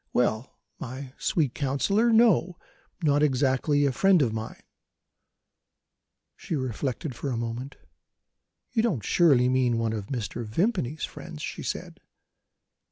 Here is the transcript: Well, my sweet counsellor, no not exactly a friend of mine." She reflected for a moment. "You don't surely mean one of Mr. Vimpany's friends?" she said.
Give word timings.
Well, 0.13 0.57
my 0.79 1.13
sweet 1.19 1.53
counsellor, 1.53 2.11
no 2.11 2.57
not 3.03 3.21
exactly 3.21 3.85
a 3.85 3.91
friend 3.91 4.23
of 4.23 4.33
mine." 4.33 4.63
She 6.35 6.55
reflected 6.55 7.13
for 7.13 7.29
a 7.29 7.37
moment. 7.37 7.75
"You 8.71 8.81
don't 8.81 9.03
surely 9.05 9.47
mean 9.47 9.77
one 9.77 9.93
of 9.93 10.07
Mr. 10.07 10.43
Vimpany's 10.43 11.05
friends?" 11.05 11.43
she 11.43 11.61
said. 11.61 11.99